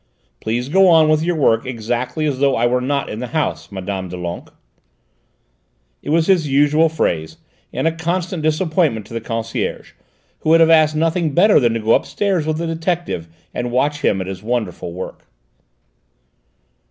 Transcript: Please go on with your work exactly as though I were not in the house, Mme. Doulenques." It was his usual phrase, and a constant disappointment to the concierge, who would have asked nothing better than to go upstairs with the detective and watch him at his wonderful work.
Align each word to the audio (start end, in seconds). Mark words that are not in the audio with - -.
Please 0.39 0.67
go 0.67 0.87
on 0.87 1.09
with 1.09 1.21
your 1.21 1.35
work 1.35 1.63
exactly 1.63 2.25
as 2.25 2.39
though 2.39 2.55
I 2.55 2.65
were 2.65 2.81
not 2.81 3.07
in 3.07 3.19
the 3.19 3.27
house, 3.37 3.71
Mme. 3.71 4.07
Doulenques." 4.09 4.51
It 6.01 6.09
was 6.09 6.25
his 6.25 6.47
usual 6.47 6.89
phrase, 6.89 7.37
and 7.71 7.87
a 7.87 7.91
constant 7.91 8.41
disappointment 8.41 9.05
to 9.05 9.13
the 9.13 9.21
concierge, 9.21 9.91
who 10.39 10.49
would 10.49 10.59
have 10.59 10.71
asked 10.71 10.95
nothing 10.95 11.35
better 11.35 11.59
than 11.59 11.75
to 11.75 11.79
go 11.79 11.93
upstairs 11.93 12.47
with 12.47 12.57
the 12.57 12.65
detective 12.65 13.27
and 13.53 13.69
watch 13.71 14.01
him 14.01 14.19
at 14.21 14.25
his 14.25 14.41
wonderful 14.41 14.91
work. 14.91 15.27